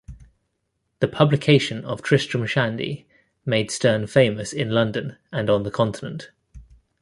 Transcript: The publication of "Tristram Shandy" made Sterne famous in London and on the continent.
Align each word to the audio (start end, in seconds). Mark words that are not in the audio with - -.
The 0.99 1.07
publication 1.07 1.85
of 1.85 2.01
"Tristram 2.01 2.47
Shandy" 2.47 3.05
made 3.45 3.69
Sterne 3.69 4.07
famous 4.07 4.51
in 4.51 4.71
London 4.71 5.15
and 5.31 5.47
on 5.47 5.61
the 5.61 5.69
continent. 5.69 6.31